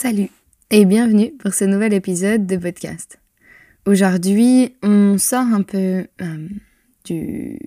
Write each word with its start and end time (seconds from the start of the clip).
Salut 0.00 0.30
et 0.70 0.84
bienvenue 0.84 1.32
pour 1.40 1.52
ce 1.52 1.64
nouvel 1.64 1.92
épisode 1.92 2.46
de 2.46 2.56
podcast. 2.56 3.18
Aujourd'hui, 3.84 4.76
on 4.80 5.18
sort 5.18 5.40
un 5.52 5.62
peu 5.62 6.06
euh, 6.22 6.48
du 7.04 7.58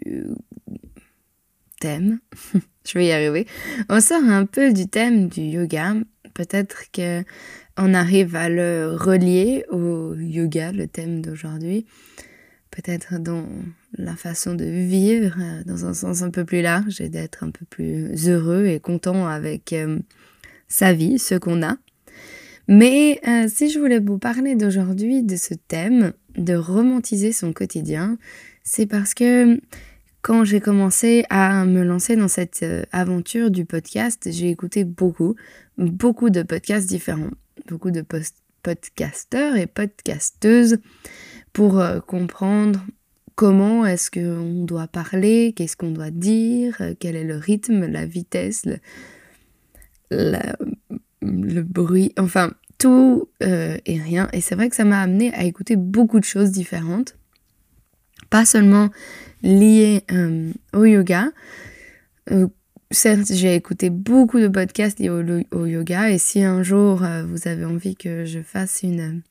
thème, 1.81 2.19
je 2.87 2.97
vais 2.97 3.07
y 3.07 3.11
arriver, 3.11 3.45
on 3.89 3.99
sort 3.99 4.23
un 4.23 4.45
peu 4.45 4.71
du 4.71 4.87
thème 4.87 5.27
du 5.27 5.41
yoga. 5.41 5.93
Peut-être 6.33 6.89
que 6.93 7.21
on 7.77 7.93
arrive 7.93 8.33
à 8.37 8.47
le 8.47 8.95
relier 8.95 9.65
au 9.69 10.15
yoga, 10.15 10.71
le 10.71 10.87
thème 10.87 11.21
d'aujourd'hui. 11.21 11.85
Peut-être 12.69 13.19
dans 13.19 13.45
la 13.97 14.15
façon 14.15 14.55
de 14.55 14.63
vivre, 14.63 15.35
euh, 15.37 15.63
dans 15.65 15.85
un 15.85 15.93
sens 15.93 16.21
un 16.21 16.29
peu 16.29 16.45
plus 16.45 16.61
large 16.61 17.01
et 17.01 17.09
d'être 17.09 17.43
un 17.43 17.51
peu 17.51 17.65
plus 17.65 18.29
heureux 18.29 18.67
et 18.67 18.79
content 18.79 19.27
avec 19.27 19.73
euh, 19.73 19.99
sa 20.69 20.93
vie, 20.93 21.19
ce 21.19 21.35
qu'on 21.35 21.61
a. 21.61 21.75
Mais 22.67 23.19
euh, 23.27 23.47
si 23.47 23.69
je 23.69 23.79
voulais 23.79 23.99
vous 23.99 24.17
parler 24.17 24.55
d'aujourd'hui 24.55 25.23
de 25.23 25.35
ce 25.35 25.53
thème, 25.53 26.13
de 26.37 26.55
romantiser 26.55 27.31
son 27.31 27.53
quotidien, 27.53 28.17
c'est 28.63 28.85
parce 28.85 29.13
que 29.13 29.59
quand 30.21 30.43
j'ai 30.43 30.59
commencé 30.59 31.25
à 31.29 31.65
me 31.65 31.83
lancer 31.83 32.15
dans 32.15 32.27
cette 32.27 32.63
euh, 32.63 32.83
aventure 32.91 33.49
du 33.49 33.65
podcast, 33.65 34.29
j'ai 34.31 34.49
écouté 34.49 34.83
beaucoup, 34.83 35.35
beaucoup 35.77 36.29
de 36.29 36.43
podcasts 36.43 36.87
différents, 36.87 37.31
beaucoup 37.67 37.91
de 37.91 38.05
podcasteurs 38.61 39.55
et 39.55 39.65
podcasteuses 39.65 40.77
pour 41.53 41.79
euh, 41.79 41.99
comprendre 41.99 42.85
comment 43.35 43.85
est-ce 43.85 44.11
qu'on 44.11 44.65
doit 44.65 44.87
parler, 44.87 45.53
qu'est-ce 45.55 45.75
qu'on 45.75 45.91
doit 45.91 46.11
dire, 46.11 46.79
quel 46.99 47.15
est 47.15 47.23
le 47.23 47.37
rythme, 47.37 47.87
la 47.87 48.05
vitesse, 48.05 48.67
le, 50.11 50.37
le 51.21 51.61
bruit, 51.61 52.13
enfin 52.17 52.51
tout 52.81 53.29
euh, 53.43 53.77
et 53.85 53.99
rien. 53.99 54.27
Et 54.33 54.41
c'est 54.41 54.55
vrai 54.55 54.67
que 54.69 54.75
ça 54.75 54.85
m'a 54.85 55.01
amené 55.01 55.31
à 55.35 55.43
écouter 55.43 55.75
beaucoup 55.75 56.19
de 56.19 56.25
choses 56.25 56.49
différentes, 56.49 57.15
pas 58.31 58.43
seulement 58.43 58.89
liées 59.43 60.03
euh, 60.11 60.51
au 60.73 60.85
yoga. 60.85 61.29
Euh, 62.31 62.47
certes, 62.89 63.31
j'ai 63.31 63.53
écouté 63.53 63.91
beaucoup 63.91 64.39
de 64.39 64.47
podcasts 64.47 64.97
liés 64.97 65.09
au, 65.09 65.65
yoga 65.67 66.09
et 66.09 66.17
si 66.17 66.41
un 66.41 66.63
jour 66.63 67.03
vous 67.27 67.47
avez 67.47 67.65
envie 67.65 67.95
que 67.95 68.25
je 68.25 68.39
fasse 68.39 68.81
une, 68.81 69.21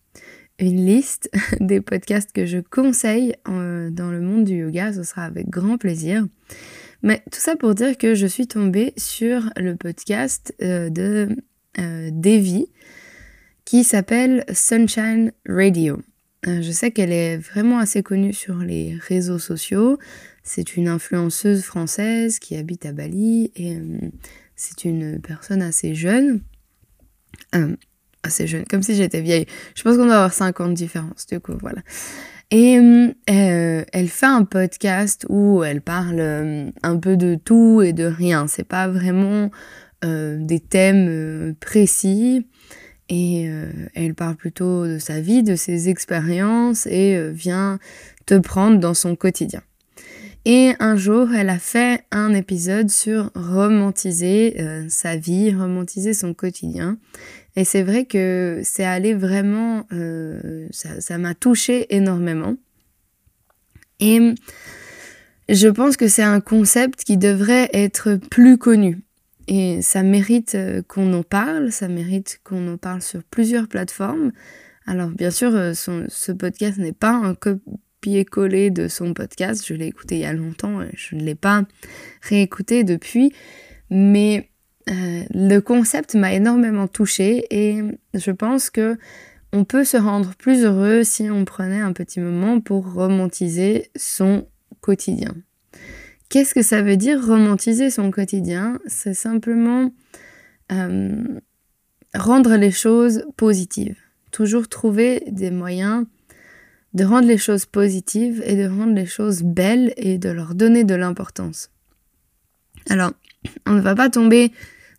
une 0.61 0.87
liste 0.87 1.29
des 1.61 1.81
podcasts 1.81 2.31
que 2.33 2.47
je 2.47 2.59
conseille 2.59 3.35
dans 3.47 4.11
le 4.13 4.21
monde 4.21 4.45
du 4.45 4.59
yoga, 4.59 4.93
ce 4.93 5.03
sera 5.03 5.25
avec 5.25 5.51
grand 5.51 5.77
plaisir. 5.77 6.25
Mais 7.03 7.21
tout 7.33 7.41
ça 7.41 7.57
pour 7.57 7.75
dire 7.75 7.99
que 7.99 8.15
je 8.15 8.27
suis 8.29 8.47
tombée 8.47 8.93
sur 8.97 9.51
le 9.57 9.75
podcast 9.75 10.55
de 10.61 11.29
Devi 11.77 12.67
qui 13.65 13.85
s'appelle 13.85 14.45
Sunshine 14.53 15.33
Radio. 15.49 16.03
Euh, 16.47 16.63
je 16.63 16.73
sais 16.73 16.91
qu'elle 16.91 17.13
est 17.13 17.37
vraiment 17.37 17.79
assez 17.79 18.03
connue 18.03 18.33
sur 18.33 18.57
les 18.57 18.99
réseaux 19.07 19.39
sociaux. 19.39 19.99
C'est 20.43 20.77
une 20.77 20.89
influenceuse 20.89 21.63
française 21.63 22.39
qui 22.39 22.57
habite 22.57 22.87
à 22.87 22.93
Bali 22.93 23.53
et 23.55 23.77
euh, 23.77 23.99
c'est 24.57 24.85
une 24.85 25.21
personne 25.21 25.63
assez 25.63 25.95
jeune. 25.95 26.41
assez 28.23 28.47
jeune, 28.47 28.65
comme 28.65 28.83
si 28.83 28.95
j'étais 28.95 29.21
vieille. 29.21 29.47
Je 29.75 29.83
pense 29.83 29.97
qu'on 29.97 30.07
doit 30.07 30.17
avoir 30.17 30.33
50 30.33 30.75
différences, 30.75 31.27
du 31.27 31.39
coup, 31.41 31.57
voilà. 31.61 31.83
Et 32.51 32.73
elle 33.27 34.09
fait 34.09 34.27
un 34.27 34.43
podcast 34.43 35.25
où 35.29 35.63
elle 35.63 35.81
parle 35.81 36.73
un 36.83 36.97
peu 36.99 37.17
de 37.17 37.37
tout 37.37 37.81
et 37.81 37.93
de 37.93 38.05
rien. 38.05 38.49
C'est 38.49 38.65
pas 38.65 38.89
vraiment 38.89 39.45
euh, 39.45 39.49
des 40.03 40.61
thèmes 40.61 41.09
euh, 41.09 41.53
précis 41.61 42.47
et 43.09 43.49
euh, 43.49 43.71
elle 43.95 44.15
parle 44.15 44.37
plutôt 44.37 44.87
de 44.87 44.99
sa 44.99 45.21
vie, 45.21 45.43
de 45.43 45.57
ses 45.57 45.89
expériences 45.89 46.87
et 46.87 47.31
vient 47.33 47.79
te 48.27 48.39
prendre 48.39 48.79
dans 48.79 48.95
son 48.95 49.17
quotidien. 49.17 49.63
Et 50.45 50.73
un 50.79 50.97
jour, 50.97 51.35
elle 51.35 51.51
a 51.51 51.59
fait 51.59 52.05
un 52.13 52.33
épisode 52.33 52.89
sur 52.89 53.31
romantiser 53.35 54.57
sa 54.89 55.17
vie, 55.17 55.53
romantiser 55.53 56.15
son 56.15 56.33
quotidien. 56.33 56.99
Et 57.57 57.65
c'est 57.65 57.83
vrai 57.83 58.07
que 58.07 58.61
c'est 58.65 58.85
allé 58.85 59.13
vraiment, 59.13 59.87
ça 60.71 61.19
m'a 61.19 61.35
touché 61.35 61.95
énormément. 61.95 62.57
Et 63.99 64.35
je 65.51 65.69
pense 65.69 65.97
que 65.97 66.07
c'est 66.07 66.23
un 66.23 66.41
concept 66.41 67.05
qui 67.05 67.17
devrait 67.17 67.69
être 67.73 68.15
plus 68.15 68.57
connu. 68.57 69.03
Et 69.53 69.83
ça 69.83 70.05
mérite 70.05 70.55
euh, 70.55 70.81
qu'on 70.87 71.13
en 71.13 71.25
parle, 71.25 71.73
ça 71.73 71.89
mérite 71.89 72.41
qu'on 72.45 72.73
en 72.73 72.77
parle 72.77 73.03
sur 73.03 73.25
plusieurs 73.25 73.67
plateformes. 73.67 74.31
Alors 74.87 75.11
bien 75.11 75.33
sûr, 75.33 75.53
euh, 75.55 75.75
ce 75.75 76.31
podcast 76.31 76.79
n'est 76.79 76.93
pas 76.93 77.11
un 77.11 77.35
copier-coller 77.35 78.71
de 78.71 78.87
son 78.87 79.13
podcast, 79.13 79.67
je 79.67 79.75
l'ai 79.75 79.89
écouté 79.89 80.15
il 80.15 80.21
y 80.21 80.25
a 80.25 80.33
longtemps, 80.33 80.79
je 80.95 81.17
ne 81.17 81.23
l'ai 81.23 81.35
pas 81.35 81.65
réécouté 82.23 82.85
depuis, 82.85 83.33
mais 83.91 84.51
euh, 84.89 85.25
le 85.35 85.59
concept 85.59 86.15
m'a 86.15 86.33
énormément 86.33 86.87
touchée 86.87 87.45
et 87.51 87.83
je 88.15 88.31
pense 88.31 88.71
que 88.71 88.97
on 89.53 89.65
peut 89.65 89.85
se 89.85 89.97
rendre 89.97 90.37
plus 90.37 90.65
heureux 90.65 91.03
si 91.03 91.29
on 91.29 91.45
prenait 91.45 91.81
un 91.81 91.93
petit 91.93 92.21
moment 92.21 92.61
pour 92.61 92.93
romantiser 92.93 93.91
son 93.97 94.47
quotidien. 94.81 95.35
Qu'est-ce 96.31 96.55
que 96.55 96.63
ça 96.63 96.81
veut 96.81 96.97
dire 96.97 97.25
romantiser 97.25 97.91
son 97.91 98.11
quotidien? 98.11 98.79
C'est 98.87 99.15
simplement 99.15 99.93
euh, 100.73 101.23
rendre 102.15 102.57
les 102.57 102.71
choses 102.71 103.27
positives. 103.37 103.99
Toujours 104.31 104.69
trouver 104.69 105.25
des 105.27 105.51
moyens 105.51 106.07
de 106.95 107.05
rendre 107.05 107.27
les 107.27 107.39
choses 107.39 107.67
positives 107.67 108.43
et 108.45 108.57
de 108.57 108.69
rendre 108.69 108.95
les 108.95 109.07
choses 109.07 109.43
belles 109.43 109.93
et 109.97 110.19
de 110.19 110.29
leur 110.29 110.55
donner 110.55 110.85
de 110.85 110.95
l'importance. 110.95 111.71
Alors, 112.89 113.13
on 113.67 113.73
ne 113.73 113.81
va 113.81 113.95
pas 113.95 114.11
tomber 114.11 114.53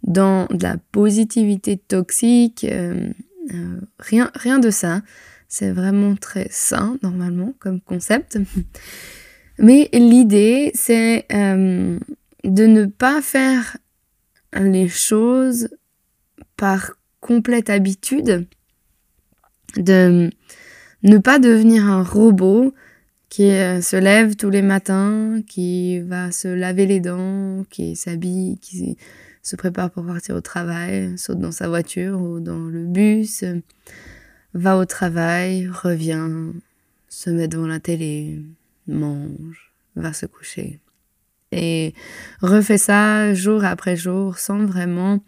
dans 0.04 0.45
de 0.48 0.63
la 0.63 0.78
positivité 0.92 1.78
toxique, 1.78 2.63
euh, 2.63 3.12
euh, 3.54 3.80
rien, 4.00 4.31
rien 4.36 4.60
de 4.60 4.69
ça. 4.69 5.01
C'est 5.48 5.72
vraiment 5.72 6.16
très 6.16 6.48
sain 6.50 6.98
normalement 7.04 7.54
comme 7.60 7.81
concept. 7.81 8.39
Mais 9.57 9.89
l'idée, 9.94 10.71
c'est 10.74 11.25
euh, 11.33 12.00
de 12.44 12.65
ne 12.65 12.86
pas 12.86 13.21
faire 13.21 13.77
les 14.53 14.88
choses 14.88 15.69
par 16.57 16.94
complète 17.19 17.69
habitude, 17.69 18.48
de 19.77 20.30
ne 21.03 21.18
pas 21.18 21.39
devenir 21.39 21.86
un 21.86 22.03
robot 22.03 22.74
qui 23.30 23.50
euh, 23.51 23.81
se 23.81 23.95
lève 23.95 24.36
tous 24.36 24.50
les 24.50 24.62
matins, 24.62 25.42
qui 25.48 26.00
va 26.01 26.31
se 26.31 26.50
laver 26.50 26.86
les 26.86 27.00
dents, 27.00 27.63
qui 27.69 27.95
s'habille, 27.95 28.57
qui 28.57 28.97
se 29.42 29.56
prépare 29.56 29.89
pour 29.89 30.06
partir 30.06 30.36
au 30.36 30.42
travail, 30.42 31.18
saute 31.18 31.39
dans 31.39 31.54
sa 31.54 31.69
voiture 31.69 32.21
ou 32.21 32.39
dans 32.39 32.65
le 32.65 32.86
bus, 32.86 33.45
va 34.54 34.77
au 34.77 34.86
travail, 34.86 35.68
revient, 35.68 36.51
se 37.07 37.30
met 37.30 37.47
devant 37.47 37.68
la 37.68 37.80
télé, 37.80 38.42
mange, 38.92 39.74
va 39.96 40.14
se 40.14 40.26
coucher. 40.26 40.80
Et 41.52 41.94
refait 42.42 42.78
ça 42.78 43.34
jour 43.34 43.66
après 43.66 43.98
jour 43.98 44.38
sans 44.38 44.66
vraiment 44.66 45.20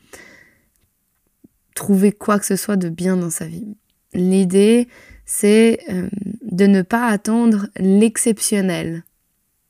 trouver 1.75 2.11
quoi 2.11 2.39
que 2.39 2.45
ce 2.45 2.55
soit 2.55 2.77
de 2.77 2.89
bien 2.89 3.17
dans 3.17 3.29
sa 3.29 3.45
vie. 3.45 3.75
L'idée, 4.13 4.87
c'est 5.25 5.79
euh, 5.89 6.07
de 6.43 6.65
ne 6.65 6.81
pas 6.81 7.07
attendre 7.07 7.67
l'exceptionnel, 7.77 9.03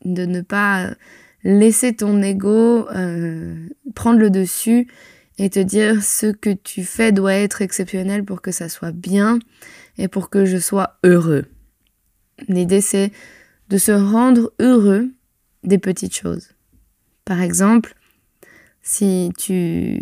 de 0.03 0.25
ne 0.25 0.41
pas 0.41 0.95
laisser 1.43 1.93
ton 1.93 2.21
ego 2.21 2.89
euh, 2.89 3.67
prendre 3.95 4.19
le 4.19 4.29
dessus 4.29 4.87
et 5.37 5.49
te 5.49 5.59
dire 5.59 6.03
ce 6.03 6.27
que 6.27 6.51
tu 6.51 6.83
fais 6.83 7.11
doit 7.11 7.33
être 7.33 7.61
exceptionnel 7.61 8.23
pour 8.23 8.41
que 8.41 8.51
ça 8.51 8.69
soit 8.69 8.91
bien 8.91 9.39
et 9.97 10.07
pour 10.07 10.29
que 10.29 10.45
je 10.45 10.57
sois 10.57 10.97
heureux. 11.03 11.45
L'idée 12.47 12.81
c'est 12.81 13.11
de 13.73 13.79
se 13.79 13.91
rendre 13.91 14.53
heureux 14.59 15.09
des 15.63 15.79
petites 15.79 16.15
choses. 16.15 16.49
Par 17.25 17.41
exemple, 17.41 17.95
si 18.83 19.31
tu 19.35 19.99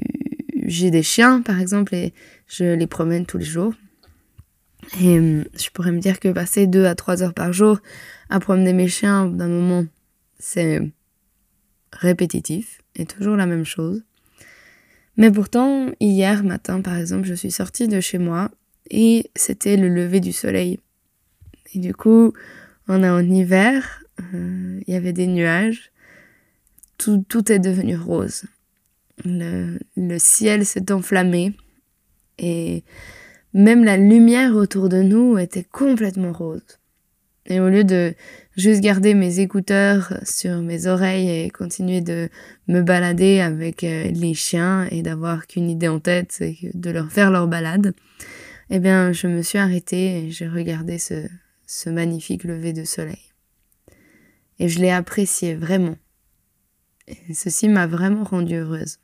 j'ai 0.66 0.92
des 0.92 1.04
chiens 1.04 1.42
par 1.42 1.62
exemple 1.62 1.96
et 1.96 2.14
je 2.48 2.66
les 2.66 2.86
promène 2.86 3.26
tous 3.26 3.38
les 3.38 3.46
jours 3.46 3.74
et 5.00 5.18
hum, 5.18 5.46
je 5.58 5.70
pourrais 5.70 5.94
me 5.94 6.02
dire 6.02 6.20
que 6.20 6.28
passer 6.28 6.68
deux 6.68 6.86
à 6.86 6.96
trois 6.96 7.24
heures 7.24 7.34
par 7.34 7.54
jour 7.54 7.80
à 8.30 8.42
promener 8.42 8.74
mes 8.74 8.90
chiens 8.90 9.28
d'un 9.28 9.48
moment 9.48 9.86
c'est 10.38 10.82
répétitif 11.94 12.82
et 12.96 13.06
toujours 13.06 13.38
la 13.38 13.46
même 13.46 13.66
chose. 13.66 14.04
Mais 15.16 15.32
pourtant, 15.32 15.92
hier 16.00 16.44
matin, 16.44 16.82
par 16.82 16.98
exemple, 16.98 17.26
je 17.26 17.36
suis 17.36 17.52
sortie 17.52 17.88
de 17.88 18.02
chez 18.02 18.18
moi 18.18 18.50
et 18.90 19.32
c'était 19.36 19.78
le 19.78 19.88
lever 19.88 20.20
du 20.20 20.34
soleil. 20.34 20.80
Et 21.74 21.80
du 21.80 21.94
coup, 21.94 22.34
on 22.92 23.04
est 23.04 23.10
en 23.10 23.24
hiver, 23.24 24.04
euh, 24.34 24.82
il 24.86 24.94
y 24.94 24.98
avait 24.98 25.14
des 25.14 25.28
nuages, 25.28 25.92
tout, 26.98 27.24
tout 27.28 27.52
est 27.52 27.60
devenu 27.60 27.96
rose. 27.96 28.44
Le, 29.24 29.80
le 29.96 30.20
ciel 30.20 30.66
s'est 30.66 30.92
enflammé 30.92 31.54
et 32.38 32.84
même 33.54 33.86
la 33.86 33.96
lumière 33.96 34.56
autour 34.56 34.90
de 34.90 35.02
nous 35.02 35.38
était 35.38 35.64
complètement 35.64 36.34
rose. 36.34 36.80
Et 37.46 37.60
au 37.60 37.70
lieu 37.70 37.86
de 37.86 38.14
juste 38.58 38.82
garder 38.82 39.14
mes 39.14 39.40
écouteurs 39.40 40.14
sur 40.24 40.58
mes 40.58 40.88
oreilles 40.88 41.30
et 41.30 41.50
continuer 41.50 42.02
de 42.02 42.30
me 42.68 42.82
balader 42.82 43.40
avec 43.40 43.84
euh, 43.86 44.12
les 44.12 44.34
chiens 44.34 44.86
et 44.92 45.02
d'avoir 45.02 45.48
qu'une 45.48 45.70
idée 45.70 45.88
en 45.88 46.00
tête, 46.00 46.32
c'est 46.32 46.58
de 46.74 46.92
leur 46.92 47.10
faire 47.10 47.32
leur 47.32 47.48
balade, 47.48 47.94
eh 48.70 48.80
bien, 48.80 49.14
je 49.14 49.28
me 49.28 49.42
suis 49.42 49.58
arrêtée 49.58 50.26
et 50.26 50.32
j'ai 50.32 50.48
regardé 50.48 50.98
ce, 50.98 51.28
ce 51.72 51.90
magnifique 51.90 52.44
lever 52.44 52.74
de 52.74 52.84
soleil. 52.84 53.32
Et 54.60 54.68
je 54.68 54.80
l'ai 54.80 54.92
apprécié 54.92 55.56
vraiment. 55.56 55.96
Et 57.08 57.34
ceci 57.34 57.70
m'a 57.70 57.88
vraiment 57.88 58.26
rendue 58.26 58.58
heureuse. 58.58 59.00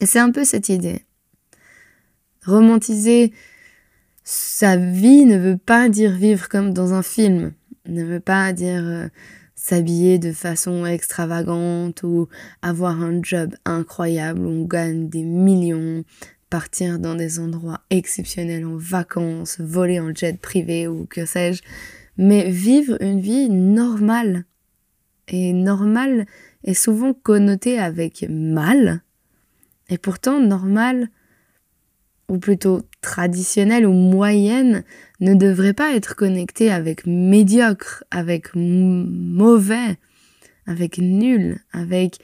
Et 0.00 0.06
c'est 0.06 0.18
un 0.18 0.30
peu 0.30 0.44
cette 0.44 0.68
idée. 0.68 1.06
Romantiser 2.44 3.32
sa 4.22 4.76
vie 4.76 5.24
ne 5.24 5.38
veut 5.38 5.56
pas 5.56 5.88
dire 5.88 6.12
vivre 6.12 6.50
comme 6.50 6.74
dans 6.74 6.92
un 6.92 7.02
film, 7.02 7.54
ne 7.86 8.04
veut 8.04 8.20
pas 8.20 8.52
dire 8.52 8.84
euh, 8.84 9.08
s'habiller 9.54 10.18
de 10.18 10.32
façon 10.32 10.84
extravagante 10.84 12.02
ou 12.02 12.28
avoir 12.60 13.00
un 13.00 13.22
job 13.22 13.54
incroyable 13.64 14.44
où 14.44 14.50
on 14.50 14.64
gagne 14.66 15.08
des 15.08 15.22
millions, 15.22 16.04
partir 16.50 16.98
dans 16.98 17.14
des 17.14 17.38
endroits 17.38 17.80
exceptionnels 17.90 18.64
en 18.64 18.76
vacances, 18.76 19.60
voler 19.60 20.00
en 20.00 20.14
jet 20.14 20.40
privé 20.40 20.86
ou 20.86 21.06
que 21.06 21.26
sais-je, 21.26 21.62
mais 22.16 22.50
vivre 22.50 22.96
une 23.00 23.20
vie 23.20 23.48
normale. 23.48 24.44
Et 25.28 25.52
normale 25.52 26.26
est 26.64 26.74
souvent 26.74 27.14
connoté 27.14 27.78
avec 27.78 28.26
mal, 28.28 29.02
et 29.88 29.98
pourtant 29.98 30.40
normal 30.40 31.08
ou 32.28 32.38
plutôt 32.38 32.82
traditionnelle 33.00 33.86
ou 33.86 33.92
moyenne, 33.92 34.84
ne 35.20 35.34
devrait 35.34 35.74
pas 35.74 35.94
être 35.94 36.16
connectée 36.16 36.70
avec 36.70 37.06
médiocre, 37.06 38.04
avec 38.10 38.54
mauvais, 38.54 39.98
avec 40.66 40.98
nul, 40.98 41.60
avec 41.72 42.18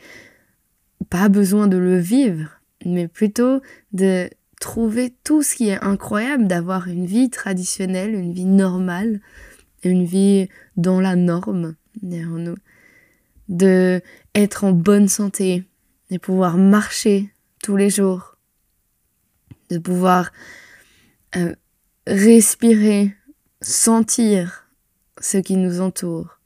pas 1.11 1.29
besoin 1.29 1.69
de 1.69 1.77
le 1.77 1.99
vivre, 1.99 2.60
mais 2.85 3.09
plutôt 3.09 3.61
de 3.93 4.29
trouver 4.61 5.15
tout 5.25 5.43
ce 5.43 5.57
qui 5.57 5.69
est 5.69 5.83
incroyable 5.83 6.47
d'avoir 6.47 6.89
une 6.89 7.07
vie 7.07 7.31
traditionnelle, 7.31 8.15
une 8.15 8.33
vie 8.33 8.45
normale, 8.45 9.21
une 9.83 10.05
vie 10.05 10.49
dans 10.77 11.01
la 11.01 11.17
norme 11.17 11.75
derrière 12.03 12.29
nous, 12.29 12.57
de 13.49 14.01
être 14.35 14.65
en 14.65 14.73
bonne 14.73 15.09
santé, 15.09 15.65
de 16.11 16.19
pouvoir 16.19 16.57
marcher 16.57 17.33
tous 17.63 17.77
les 17.77 17.91
jours, 17.91 18.37
de 19.71 19.79
pouvoir 19.79 20.31
euh, 21.37 21.55
respirer, 22.07 23.15
sentir 23.61 24.69
ce 25.21 25.39
qui 25.39 25.57
nous 25.57 25.81
entoure, 25.81 26.41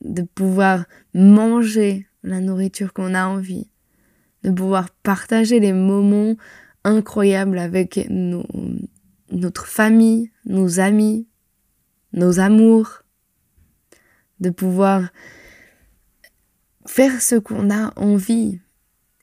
de 0.00 0.22
pouvoir 0.22 0.84
manger 1.14 2.06
la 2.22 2.40
nourriture 2.40 2.92
qu'on 2.92 3.14
a 3.14 3.26
envie, 3.26 3.68
de 4.44 4.50
pouvoir 4.50 4.90
partager 5.02 5.60
les 5.60 5.72
moments 5.72 6.36
incroyables 6.84 7.58
avec 7.58 8.08
notre 9.30 9.66
famille, 9.66 10.30
nos 10.44 10.80
amis, 10.80 11.26
nos 12.12 12.40
amours, 12.40 13.02
de 14.40 14.50
pouvoir 14.50 15.08
faire 16.86 17.22
ce 17.22 17.36
qu'on 17.36 17.70
a 17.70 17.92
envie 17.96 18.60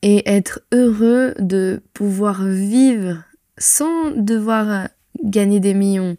et 0.02 0.30
être 0.30 0.62
heureux 0.72 1.34
de 1.40 1.82
pouvoir 1.94 2.46
vivre 2.46 3.24
sans 3.58 4.12
devoir 4.12 4.88
gagner 5.22 5.60
des 5.60 5.74
millions, 5.74 6.16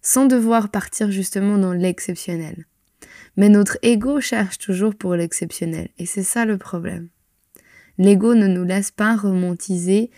sans 0.00 0.24
devoir 0.24 0.70
partir 0.70 1.10
justement 1.10 1.58
dans 1.58 1.74
l'exceptionnel. 1.74 2.64
Mais 3.36 3.50
notre 3.50 3.78
ego 3.82 4.20
cherche 4.20 4.58
toujours 4.58 4.94
pour 4.94 5.14
l'exceptionnel, 5.14 5.90
et 5.98 6.06
c'est 6.06 6.22
ça 6.22 6.46
le 6.46 6.56
problème. 6.56 7.08
L'ego 7.98 8.34
ne 8.34 8.46
nous 8.46 8.64
laisse 8.64 8.90
pas 8.90 9.16
romantiser 9.16 10.10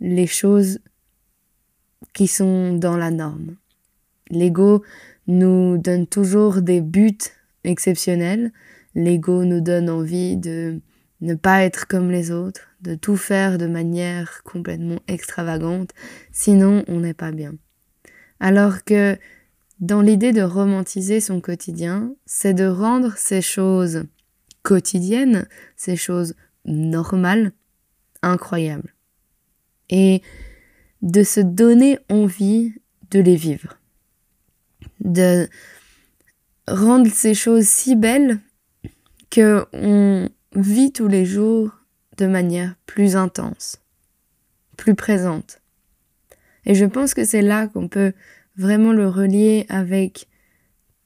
les 0.00 0.26
choses 0.26 0.78
qui 2.14 2.26
sont 2.26 2.74
dans 2.74 2.96
la 2.96 3.10
norme. 3.10 3.56
L'ego 4.30 4.82
nous 5.26 5.78
donne 5.78 6.06
toujours 6.06 6.62
des 6.62 6.80
buts 6.80 7.18
exceptionnels. 7.64 8.52
L'ego 8.94 9.44
nous 9.44 9.60
donne 9.60 9.90
envie 9.90 10.36
de 10.36 10.80
ne 11.20 11.34
pas 11.34 11.64
être 11.64 11.86
comme 11.86 12.10
les 12.10 12.30
autres, 12.30 12.68
de 12.80 12.94
tout 12.94 13.16
faire 13.16 13.58
de 13.58 13.66
manière 13.66 14.42
complètement 14.44 15.00
extravagante, 15.08 15.90
sinon 16.30 16.84
on 16.86 17.00
n'est 17.00 17.14
pas 17.14 17.32
bien. 17.32 17.54
Alors 18.40 18.84
que 18.84 19.16
dans 19.80 20.00
l'idée 20.00 20.32
de 20.32 20.42
romantiser 20.42 21.20
son 21.20 21.40
quotidien, 21.40 22.14
c'est 22.26 22.54
de 22.54 22.66
rendre 22.66 23.16
ces 23.16 23.42
choses 23.42 24.04
quotidiennes, 24.62 25.46
ces 25.76 25.96
choses 25.96 26.34
normales, 26.64 27.52
incroyables. 28.22 28.94
Et 29.90 30.22
de 31.02 31.22
se 31.22 31.40
donner 31.40 31.98
envie 32.08 32.74
de 33.10 33.20
les 33.20 33.36
vivre. 33.36 33.78
De 35.00 35.48
rendre 36.66 37.10
ces 37.10 37.34
choses 37.34 37.66
si 37.66 37.96
belles 37.96 38.40
que 39.30 39.64
on 39.72 40.28
vit 40.54 40.92
tous 40.92 41.08
les 41.08 41.24
jours 41.24 41.70
de 42.16 42.26
manière 42.26 42.74
plus 42.86 43.16
intense, 43.16 43.80
plus 44.76 44.94
présente. 44.94 45.60
Et 46.66 46.74
je 46.74 46.84
pense 46.84 47.14
que 47.14 47.24
c'est 47.24 47.42
là 47.42 47.68
qu'on 47.68 47.88
peut 47.88 48.12
vraiment 48.56 48.92
le 48.92 49.08
relier 49.08 49.64
avec 49.68 50.28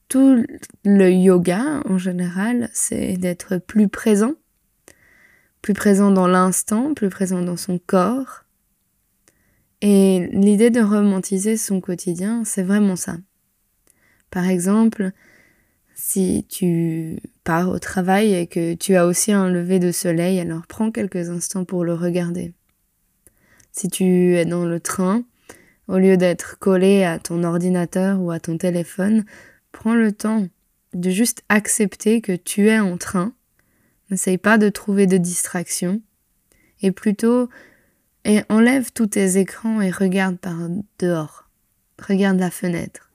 tout 0.09 0.45
le 0.85 1.11
yoga 1.11 1.83
en 1.85 1.99
général, 1.99 2.69
c'est 2.73 3.17
d'être 3.17 3.59
plus 3.59 3.89
présent, 3.89 4.35
plus 5.63 5.75
présent 5.75 6.11
dans 6.11 6.27
l'instant, 6.27 6.93
plus 6.93 7.09
présent 7.09 7.41
dans 7.41 7.57
son 7.57 7.79
corps. 7.79 8.45
Et 9.81 10.29
l'idée 10.33 10.71
de 10.71 10.81
romantiser 10.81 11.57
son 11.57 11.81
quotidien, 11.81 12.45
c'est 12.45 12.63
vraiment 12.63 12.97
ça. 12.97 13.17
Par 14.31 14.49
exemple, 14.49 15.13
si 15.95 16.47
tu 16.49 17.19
pars 17.45 17.69
au 17.69 17.79
travail 17.79 18.35
et 18.35 18.47
que 18.47 18.75
tu 18.75 18.97
as 18.97 19.07
aussi 19.07 19.33
un 19.33 19.49
lever 19.49 19.79
de 19.79 19.93
soleil, 19.93 20.41
alors 20.41 20.67
prends 20.67 20.91
quelques 20.91 21.31
instants 21.31 21.65
pour 21.65 21.85
le 21.85 21.95
regarder. 21.95 22.53
Si 23.73 23.89
tu 23.89 24.37
es 24.37 24.45
dans 24.45 24.65
le 24.65 24.81
train, 24.81 25.25
au 25.89 25.99
lieu 25.99 26.17
d'être 26.17 26.59
collé 26.59 27.05
à 27.05 27.19
ton 27.19 27.45
ordinateur 27.45 28.21
ou 28.21 28.31
à 28.31 28.41
ton 28.41 28.59
téléphone, 28.59 29.25
prends 29.73 29.95
le 29.95 30.13
temps 30.13 30.47
de 30.95 31.11
juste 31.11 31.43
accepter 31.49 32.21
que 32.21 32.33
tu 32.33 32.69
es 32.69 32.79
en 32.79 32.97
train. 32.97 33.33
N'essaye 34.13 34.37
pas 34.37 34.59
de 34.59 34.69
trouver 34.69 35.07
de 35.07 35.17
distraction. 35.17 36.03
Et 36.83 36.93
plutôt, 36.93 37.49
enlève 38.51 38.93
tous 38.93 39.07
tes 39.07 39.39
écrans 39.39 39.81
et 39.81 39.91
regarde 39.91 40.37
par 40.37 40.59
dehors. 40.99 41.49
Regarde 41.99 42.39
la 42.39 42.51
fenêtre. 42.51 43.11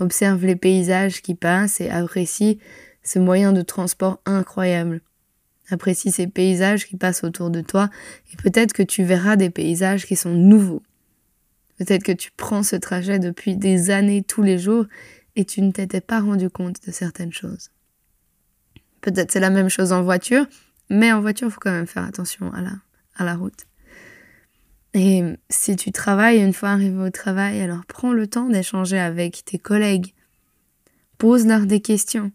Observe 0.00 0.46
les 0.46 0.56
paysages 0.56 1.20
qui 1.20 1.34
passent 1.34 1.82
et 1.82 1.90
apprécie 1.90 2.58
ce 3.02 3.18
moyen 3.18 3.52
de 3.52 3.60
transport 3.60 4.22
incroyable. 4.24 5.02
Apprécie 5.68 6.10
ces 6.10 6.26
paysages 6.26 6.86
qui 6.86 6.96
passent 6.96 7.22
autour 7.22 7.50
de 7.50 7.60
toi 7.60 7.90
et 8.32 8.36
peut-être 8.36 8.72
que 8.72 8.82
tu 8.82 9.04
verras 9.04 9.36
des 9.36 9.50
paysages 9.50 10.06
qui 10.06 10.16
sont 10.16 10.32
nouveaux. 10.32 10.82
Peut-être 11.76 12.02
que 12.02 12.12
tu 12.12 12.30
prends 12.34 12.62
ce 12.62 12.76
trajet 12.76 13.18
depuis 13.18 13.56
des 13.56 13.90
années 13.90 14.22
tous 14.22 14.42
les 14.42 14.58
jours 14.58 14.86
et 15.36 15.44
tu 15.44 15.60
ne 15.60 15.70
t'étais 15.70 16.00
pas 16.00 16.20
rendu 16.20 16.48
compte 16.48 16.82
de 16.86 16.92
certaines 16.92 17.32
choses. 17.32 17.68
Peut-être 19.04 19.32
c'est 19.32 19.40
la 19.40 19.50
même 19.50 19.68
chose 19.68 19.92
en 19.92 20.02
voiture, 20.02 20.46
mais 20.88 21.12
en 21.12 21.20
voiture, 21.20 21.48
il 21.48 21.50
faut 21.50 21.60
quand 21.60 21.70
même 21.70 21.86
faire 21.86 22.04
attention 22.04 22.50
à 22.54 23.22
la, 23.22 23.34
route. 23.36 23.66
Et 24.94 25.22
si 25.50 25.76
tu 25.76 25.92
travailles, 25.92 26.42
une 26.42 26.54
fois 26.54 26.70
arrivé 26.70 26.98
au 26.98 27.10
travail, 27.10 27.60
alors 27.60 27.84
prends 27.84 28.14
le 28.14 28.26
temps 28.26 28.48
d'échanger 28.48 28.98
avec 28.98 29.44
tes 29.44 29.58
collègues. 29.58 30.14
Pose-leur 31.18 31.66
des 31.66 31.82
questions. 31.82 32.32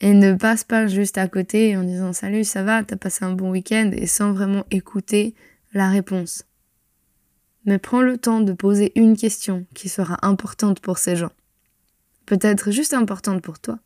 Et 0.00 0.12
ne 0.12 0.34
passe 0.34 0.64
pas 0.64 0.88
juste 0.88 1.18
à 1.18 1.28
côté 1.28 1.76
en 1.76 1.84
disant 1.84 2.12
salut, 2.12 2.42
ça 2.42 2.64
va, 2.64 2.82
t'as 2.82 2.96
passé 2.96 3.24
un 3.24 3.32
bon 3.32 3.52
week-end 3.52 3.92
et 3.94 4.08
sans 4.08 4.32
vraiment 4.32 4.64
écouter 4.72 5.36
la 5.72 5.88
réponse. 5.88 6.42
Mais 7.64 7.78
prends 7.78 8.02
le 8.02 8.18
temps 8.18 8.40
de 8.40 8.52
poser 8.52 8.90
une 8.98 9.16
question 9.16 9.66
qui 9.72 9.88
sera 9.88 10.18
importante 10.26 10.80
pour 10.80 10.98
ces 10.98 11.14
gens. 11.14 11.32
Peut-être 12.26 12.72
juste 12.72 12.92
importante 12.92 13.40
pour 13.40 13.60
toi. 13.60 13.78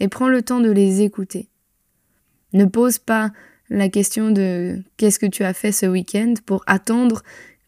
Et 0.00 0.08
prends 0.08 0.28
le 0.28 0.42
temps 0.42 0.60
de 0.60 0.70
les 0.70 1.02
écouter. 1.02 1.48
Ne 2.52 2.64
pose 2.64 2.98
pas 2.98 3.30
la 3.68 3.88
question 3.88 4.30
de 4.30 4.82
qu'est-ce 4.96 5.18
que 5.18 5.26
tu 5.26 5.44
as 5.44 5.52
fait 5.52 5.72
ce 5.72 5.86
week-end 5.86 6.34
pour 6.46 6.62
attendre 6.66 7.22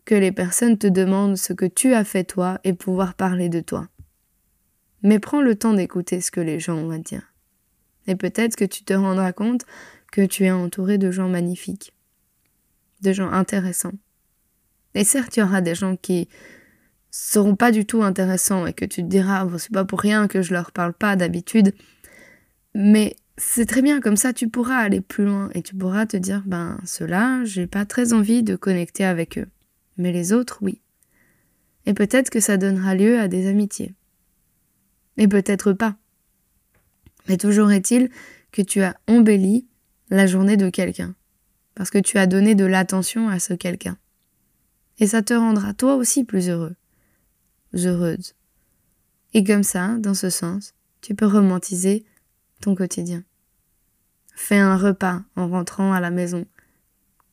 que 0.04 0.14
les 0.14 0.32
personnes 0.32 0.78
te 0.78 0.86
demandent 0.86 1.36
ce 1.36 1.52
que 1.52 1.66
tu 1.66 1.94
as 1.94 2.04
fait 2.04 2.24
toi 2.24 2.58
et 2.64 2.72
pouvoir 2.72 3.14
parler 3.14 3.48
de 3.48 3.60
toi. 3.60 3.88
Mais 5.02 5.18
prends 5.18 5.42
le 5.42 5.54
temps 5.54 5.74
d'écouter 5.74 6.20
ce 6.20 6.30
que 6.30 6.40
les 6.40 6.58
gens 6.58 6.82
vont 6.82 6.98
dire. 6.98 7.32
Et 8.06 8.16
peut-être 8.16 8.56
que 8.56 8.64
tu 8.64 8.84
te 8.84 8.92
rendras 8.92 9.32
compte 9.32 9.64
que 10.10 10.24
tu 10.24 10.44
es 10.44 10.50
entouré 10.50 10.98
de 10.98 11.10
gens 11.10 11.28
magnifiques, 11.28 11.92
de 13.02 13.12
gens 13.12 13.30
intéressants. 13.30 13.92
Et 14.94 15.04
certes, 15.04 15.36
il 15.36 15.40
y 15.40 15.42
aura 15.42 15.60
des 15.60 15.74
gens 15.74 15.96
qui 15.96 16.28
seront 17.10 17.56
pas 17.56 17.70
du 17.70 17.86
tout 17.86 18.02
intéressants 18.02 18.66
et 18.66 18.72
que 18.72 18.84
tu 18.84 19.02
te 19.02 19.08
diras, 19.08 19.46
c'est 19.58 19.72
pas 19.72 19.84
pour 19.84 20.00
rien 20.00 20.28
que 20.28 20.42
je 20.42 20.52
leur 20.52 20.72
parle 20.72 20.92
pas 20.92 21.16
d'habitude. 21.16 21.72
Mais 22.74 23.16
c'est 23.36 23.66
très 23.66 23.82
bien, 23.82 24.00
comme 24.00 24.16
ça 24.16 24.32
tu 24.32 24.48
pourras 24.48 24.76
aller 24.76 25.00
plus 25.00 25.24
loin 25.24 25.50
et 25.54 25.62
tu 25.62 25.74
pourras 25.74 26.06
te 26.06 26.16
dire, 26.16 26.42
ben 26.46 26.78
ceux-là, 26.84 27.44
j'ai 27.44 27.66
pas 27.66 27.84
très 27.84 28.12
envie 28.12 28.42
de 28.42 28.56
connecter 28.56 29.04
avec 29.04 29.38
eux. 29.38 29.48
Mais 29.96 30.12
les 30.12 30.32
autres, 30.32 30.58
oui. 30.62 30.80
Et 31.86 31.94
peut-être 31.94 32.30
que 32.30 32.40
ça 32.40 32.56
donnera 32.56 32.94
lieu 32.94 33.18
à 33.18 33.28
des 33.28 33.48
amitiés. 33.48 33.94
Et 35.16 35.26
peut-être 35.28 35.72
pas. 35.72 35.96
Mais 37.28 37.36
toujours 37.36 37.70
est-il 37.70 38.10
que 38.52 38.62
tu 38.62 38.82
as 38.82 38.96
embelli 39.06 39.66
la 40.10 40.26
journée 40.26 40.56
de 40.56 40.70
quelqu'un. 40.70 41.14
Parce 41.74 41.90
que 41.90 41.98
tu 41.98 42.18
as 42.18 42.26
donné 42.26 42.54
de 42.54 42.64
l'attention 42.64 43.28
à 43.28 43.38
ce 43.38 43.54
quelqu'un. 43.54 43.96
Et 44.98 45.06
ça 45.06 45.22
te 45.22 45.32
rendra 45.32 45.72
toi 45.72 45.96
aussi 45.96 46.24
plus 46.24 46.48
heureux. 46.48 46.74
Heureuse. 47.72 48.34
Et 49.32 49.44
comme 49.44 49.62
ça, 49.62 49.96
dans 49.98 50.14
ce 50.14 50.28
sens, 50.28 50.74
tu 51.00 51.14
peux 51.14 51.26
romantiser 51.26 52.04
ton 52.60 52.74
quotidien. 52.74 53.24
Fais 54.34 54.58
un 54.58 54.76
repas 54.76 55.22
en 55.36 55.48
rentrant 55.48 55.92
à 55.92 56.00
la 56.00 56.10
maison. 56.10 56.46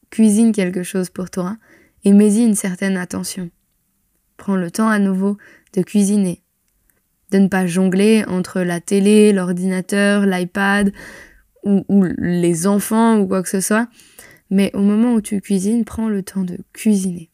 Cuisine 0.10 0.52
quelque 0.52 0.84
chose 0.84 1.10
pour 1.10 1.30
toi 1.30 1.58
et 2.04 2.12
mets-y 2.12 2.44
une 2.44 2.56
certaine 2.56 2.98
attention. 2.98 3.50
Prends 4.38 4.56
le 4.56 4.72
temps 4.72 4.90
à 4.90 5.00
nouveau 5.00 5.38
de 5.74 5.82
cuisiner, 5.82 6.42
de 7.32 7.40
ne 7.40 7.48
pas 7.48 7.68
jongler 7.68 8.24
entre 8.28 8.62
la 8.62 8.80
télé, 8.80 9.34
l'ordinateur, 9.34 10.26
l'iPad 10.26 10.94
ou, 11.64 11.84
les 12.18 12.68
enfants 12.68 13.20
ou 13.20 13.28
quoi 13.28 13.44
que 13.44 13.50
ce 13.50 13.60
soit, 13.60 13.90
mais 14.50 14.72
au 14.74 14.82
moment 14.82 15.14
où 15.14 15.22
tu 15.22 15.42
cuisines, 15.42 15.84
prends 15.84 16.08
le 16.08 16.24
temps 16.24 16.44
de 16.44 16.58
cuisiner, 16.72 17.30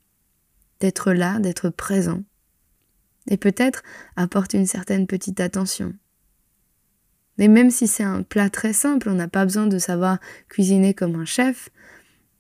d'être 0.79 1.13
là, 1.13 1.39
d'être 1.39 1.69
présent. 1.69 2.23
Et 3.29 3.38
peut-être 3.38 3.83
apporte 4.15 4.53
une 4.53 4.65
certaine 4.65 5.07
petite 5.07 5.39
attention. 5.39 5.93
Et 7.37 7.47
même 7.47 7.71
si 7.71 7.87
c'est 7.87 8.03
un 8.03 8.23
plat 8.23 8.49
très 8.49 8.73
simple, 8.73 9.09
on 9.09 9.15
n'a 9.15 9.27
pas 9.27 9.45
besoin 9.45 9.67
de 9.67 9.79
savoir 9.79 10.19
cuisiner 10.49 10.93
comme 10.93 11.15
un 11.15 11.25
chef, 11.25 11.69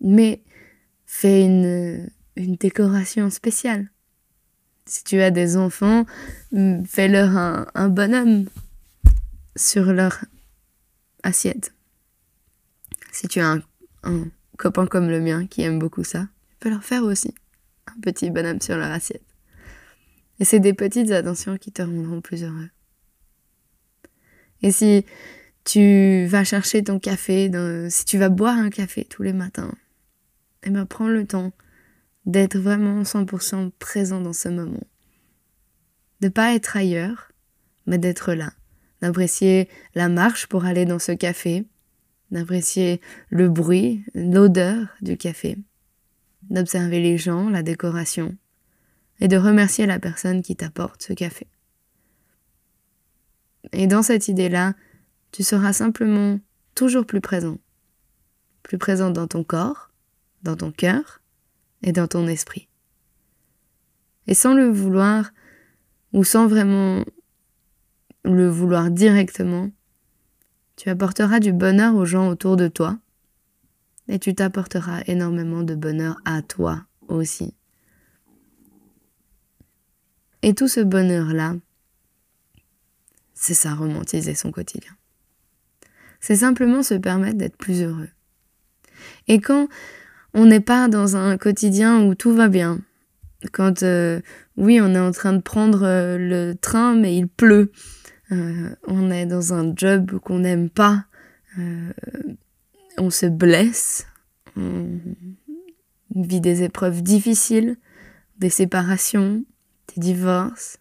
mais 0.01 0.41
fais 1.05 1.43
une, 1.43 2.09
décoration 2.35 3.29
spéciale. 3.29 3.89
Si 4.85 5.03
tu 5.03 5.21
as 5.21 5.31
des 5.31 5.55
enfants, 5.57 6.05
mm, 6.51 6.83
fais-leur 6.85 7.37
un, 7.37 7.67
un 7.73 7.89
bonhomme 7.89 8.45
sur 9.55 9.93
leur 9.93 10.25
assiette. 11.23 11.73
Si 13.11 13.27
tu 13.27 13.39
as 13.39 13.49
un, 13.49 13.61
un 14.03 14.25
copain 14.57 14.87
comme 14.87 15.09
le 15.09 15.19
mien 15.19 15.47
qui 15.47 15.61
aime 15.61 15.79
beaucoup 15.79 16.03
ça, 16.03 16.27
tu 16.49 16.55
peux 16.59 16.69
leur 16.69 16.83
faire 16.83 17.03
aussi 17.03 17.33
un 17.87 17.99
petit 18.01 18.29
bonhomme 18.29 18.61
sur 18.61 18.77
leur 18.77 18.91
assiette. 18.91 19.23
Et 20.39 20.45
c'est 20.45 20.59
des 20.59 20.73
petites 20.73 21.11
attentions 21.11 21.57
qui 21.57 21.71
te 21.71 21.81
rendront 21.81 22.21
plus 22.21 22.43
heureux. 22.43 22.69
Et 24.63 24.71
si 24.71 25.05
tu 25.65 26.25
vas 26.25 26.43
chercher 26.43 26.83
ton 26.83 26.97
café, 26.97 27.51
si 27.89 28.05
tu 28.05 28.17
vas 28.17 28.29
boire 28.29 28.57
un 28.57 28.69
café 28.69 29.05
tous 29.05 29.21
les 29.21 29.33
matins, 29.33 29.73
eh 30.63 30.69
ben 30.69 30.85
prends 30.85 31.09
le 31.09 31.27
temps 31.27 31.51
d'être 32.25 32.57
vraiment 32.57 33.03
100% 33.03 33.71
présent 33.77 34.21
dans 34.21 34.33
ce 34.33 34.47
moment. 34.47 34.87
De 36.21 36.29
pas 36.29 36.55
être 36.55 36.77
ailleurs, 36.77 37.31
mais 37.85 37.97
d'être 37.97 38.33
là. 38.33 38.53
D'apprécier 39.01 39.67
la 39.93 40.07
marche 40.07 40.47
pour 40.47 40.63
aller 40.63 40.85
dans 40.85 40.99
ce 40.99 41.11
café, 41.11 41.65
d'apprécier 42.31 43.01
le 43.29 43.49
bruit, 43.49 44.05
l'odeur 44.15 44.87
du 45.01 45.17
café, 45.17 45.57
d'observer 46.43 47.01
les 47.01 47.17
gens, 47.17 47.49
la 47.49 47.63
décoration, 47.63 48.37
et 49.19 49.27
de 49.27 49.35
remercier 49.35 49.85
la 49.85 49.99
personne 49.99 50.41
qui 50.41 50.55
t'apporte 50.55 51.03
ce 51.03 51.11
café. 51.11 51.47
Et 53.71 53.87
dans 53.87 54.03
cette 54.03 54.27
idée-là, 54.27 54.73
tu 55.31 55.43
seras 55.43 55.73
simplement 55.73 56.39
toujours 56.75 57.05
plus 57.05 57.21
présent. 57.21 57.57
Plus 58.61 58.77
présent 58.77 59.09
dans 59.09 59.27
ton 59.27 59.43
corps, 59.43 59.91
dans 60.43 60.55
ton 60.55 60.71
cœur 60.71 61.21
et 61.81 61.91
dans 61.91 62.07
ton 62.07 62.27
esprit. 62.27 62.67
Et 64.27 64.33
sans 64.33 64.53
le 64.53 64.69
vouloir, 64.69 65.31
ou 66.13 66.23
sans 66.23 66.47
vraiment 66.47 67.03
le 68.23 68.47
vouloir 68.47 68.89
directement, 68.91 69.69
tu 70.75 70.89
apporteras 70.89 71.39
du 71.39 71.53
bonheur 71.53 71.95
aux 71.95 72.05
gens 72.05 72.29
autour 72.29 72.55
de 72.55 72.67
toi 72.67 72.97
et 74.07 74.19
tu 74.19 74.35
t'apporteras 74.35 75.01
énormément 75.07 75.63
de 75.63 75.75
bonheur 75.75 76.19
à 76.25 76.41
toi 76.41 76.85
aussi. 77.07 77.53
Et 80.41 80.53
tout 80.53 80.67
ce 80.67 80.81
bonheur-là, 80.81 81.55
c'est 83.43 83.53
ça, 83.53 83.73
romantiser 83.73 84.35
son 84.35 84.51
quotidien. 84.51 84.91
C'est 86.21 86.37
simplement 86.37 86.81
se 86.81 86.93
permettre 86.93 87.37
d'être 87.37 87.57
plus 87.57 87.81
heureux. 87.81 88.07
Et 89.27 89.41
quand 89.41 89.67
on 90.33 90.45
n'est 90.45 90.61
pas 90.61 90.87
dans 90.87 91.17
un 91.17 91.37
quotidien 91.37 92.01
où 92.05 92.15
tout 92.15 92.33
va 92.33 92.47
bien, 92.47 92.79
quand 93.51 93.83
euh, 93.83 94.21
oui, 94.55 94.79
on 94.79 94.95
est 94.95 94.99
en 94.99 95.11
train 95.11 95.33
de 95.33 95.41
prendre 95.41 95.83
euh, 95.83 96.17
le 96.17 96.55
train 96.55 96.95
mais 96.95 97.17
il 97.17 97.27
pleut, 97.27 97.73
euh, 98.31 98.69
on 98.87 99.11
est 99.11 99.25
dans 99.25 99.53
un 99.53 99.75
job 99.75 100.19
qu'on 100.19 100.39
n'aime 100.39 100.69
pas, 100.69 101.03
on 102.97 103.09
se 103.09 103.25
blesse, 103.25 104.07
on 104.55 104.87
vit 106.15 106.39
des 106.39 106.63
épreuves 106.63 107.03
difficiles, 107.03 107.75
des 108.39 108.49
séparations, 108.49 109.43
des 109.93 110.01
divorces, 110.01 110.79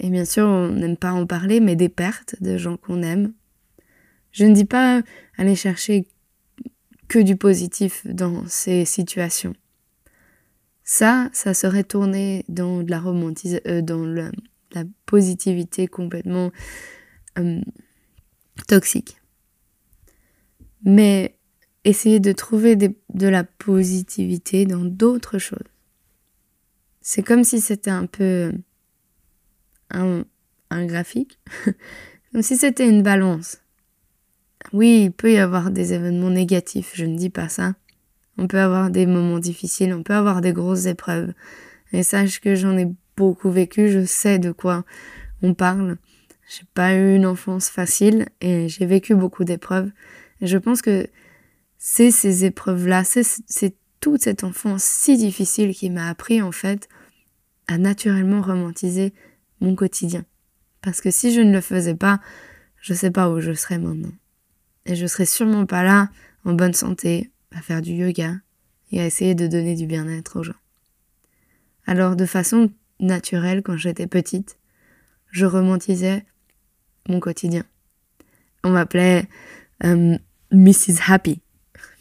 et 0.00 0.08
bien 0.08 0.24
sûr, 0.24 0.46
on 0.46 0.70
n'aime 0.70 0.96
pas 0.96 1.12
en 1.12 1.26
parler, 1.26 1.60
mais 1.60 1.76
des 1.76 1.90
pertes 1.90 2.36
de 2.40 2.56
gens 2.56 2.78
qu'on 2.78 3.02
aime. 3.02 3.34
Je 4.32 4.46
ne 4.46 4.54
dis 4.54 4.64
pas 4.64 5.02
aller 5.36 5.54
chercher 5.54 6.08
que 7.06 7.18
du 7.18 7.36
positif 7.36 8.06
dans 8.06 8.46
ces 8.46 8.86
situations. 8.86 9.52
Ça, 10.84 11.28
ça 11.34 11.52
serait 11.52 11.84
tourné 11.84 12.44
dans 12.48 12.82
de 12.82 12.90
la 12.90 13.02
euh, 13.04 13.82
dans 13.82 14.04
la 14.72 14.84
positivité 15.04 15.86
complètement 15.86 16.50
euh, 17.38 17.60
toxique. 18.68 19.18
Mais 20.82 21.36
essayer 21.84 22.20
de 22.20 22.32
trouver 22.32 22.76
de 22.76 23.28
la 23.28 23.44
positivité 23.44 24.64
dans 24.64 24.84
d'autres 24.84 25.38
choses. 25.38 25.58
C'est 27.02 27.22
comme 27.22 27.44
si 27.44 27.60
c'était 27.60 27.90
un 27.90 28.06
peu 28.06 28.52
un, 29.90 30.24
graphique, 30.86 31.38
comme 32.32 32.42
si 32.42 32.56
c'était 32.56 32.88
une 32.88 33.02
balance. 33.02 33.58
Oui, 34.72 35.04
il 35.04 35.12
peut 35.12 35.32
y 35.32 35.38
avoir 35.38 35.70
des 35.70 35.92
événements 35.92 36.30
négatifs, 36.30 36.92
je 36.94 37.04
ne 37.04 37.16
dis 37.16 37.30
pas 37.30 37.48
ça. 37.48 37.74
On 38.38 38.46
peut 38.46 38.60
avoir 38.60 38.90
des 38.90 39.06
moments 39.06 39.38
difficiles, 39.38 39.92
on 39.92 40.02
peut 40.02 40.14
avoir 40.14 40.40
des 40.40 40.52
grosses 40.52 40.86
épreuves. 40.86 41.32
Et 41.92 42.02
sache 42.02 42.40
que 42.40 42.54
j'en 42.54 42.76
ai 42.78 42.88
beaucoup 43.16 43.50
vécu, 43.50 43.90
je 43.90 44.04
sais 44.04 44.38
de 44.38 44.52
quoi 44.52 44.84
on 45.42 45.54
parle. 45.54 45.96
J'ai 46.48 46.64
pas 46.74 46.94
eu 46.94 47.16
une 47.16 47.26
enfance 47.26 47.68
facile 47.68 48.26
et 48.40 48.68
j'ai 48.68 48.86
vécu 48.86 49.14
beaucoup 49.14 49.44
d'épreuves. 49.44 49.90
Je 50.40 50.58
pense 50.58 50.82
que 50.82 51.06
c'est 51.78 52.10
ces 52.10 52.44
épreuves-là, 52.44 53.04
c'est 53.04 53.74
toute 54.00 54.22
cette 54.22 54.44
enfance 54.44 54.82
si 54.82 55.16
difficile 55.16 55.74
qui 55.74 55.90
m'a 55.90 56.08
appris 56.08 56.42
en 56.42 56.52
fait 56.52 56.88
à 57.68 57.78
naturellement 57.78 58.42
romantiser 58.42 59.12
mon 59.60 59.74
quotidien. 59.74 60.24
Parce 60.82 61.00
que 61.00 61.10
si 61.10 61.32
je 61.32 61.40
ne 61.40 61.52
le 61.52 61.60
faisais 61.60 61.94
pas, 61.94 62.20
je 62.80 62.94
sais 62.94 63.10
pas 63.10 63.30
où 63.30 63.40
je 63.40 63.52
serais 63.52 63.78
maintenant. 63.78 64.12
Et 64.86 64.96
je 64.96 65.06
serais 65.06 65.26
sûrement 65.26 65.66
pas 65.66 65.82
là, 65.82 66.08
en 66.44 66.54
bonne 66.54 66.72
santé, 66.72 67.30
à 67.52 67.60
faire 67.60 67.82
du 67.82 67.92
yoga 67.92 68.36
et 68.92 69.00
à 69.00 69.06
essayer 69.06 69.34
de 69.34 69.46
donner 69.46 69.74
du 69.74 69.86
bien-être 69.86 70.38
aux 70.38 70.42
gens. 70.42 70.52
Alors, 71.86 72.16
de 72.16 72.26
façon 72.26 72.70
naturelle, 72.98 73.62
quand 73.62 73.76
j'étais 73.76 74.06
petite, 74.06 74.56
je 75.30 75.46
romantisais 75.46 76.24
mon 77.08 77.20
quotidien. 77.20 77.64
On 78.64 78.70
m'appelait 78.70 79.28
euh, 79.84 80.16
Mrs. 80.52 81.00
Happy 81.08 81.40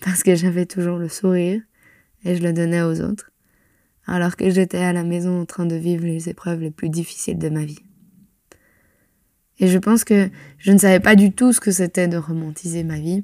parce 0.02 0.24
que 0.24 0.36
j'avais 0.36 0.66
toujours 0.66 0.98
le 0.98 1.10
sourire 1.10 1.62
et 2.24 2.36
je 2.36 2.44
le 2.44 2.54
donnais 2.54 2.82
aux 2.82 3.02
autres, 3.02 3.32
alors 4.10 4.36
que 4.36 4.50
j'étais 4.50 4.80
à 4.80 4.94
la 4.94 5.04
maison 5.04 5.42
en 5.42 5.46
train 5.46 5.66
de 5.66 5.76
vivre 5.76 6.06
les 6.06 6.30
épreuves 6.30 6.62
les 6.62 6.72
plus 6.72 6.90
difficiles 6.90 7.38
de 7.38 7.50
ma 7.50 7.64
vie. 7.64 7.80
Et 9.60 9.68
je 9.68 9.78
pense 9.78 10.04
que 10.04 10.30
je 10.58 10.72
ne 10.72 10.78
savais 10.78 11.00
pas 11.00 11.16
du 11.16 11.32
tout 11.32 11.54
ce 11.54 11.60
que 11.60 11.72
c'était 11.72 12.08
de 12.08 12.18
romantiser 12.18 12.84
ma 12.84 12.98
vie. 12.98 13.24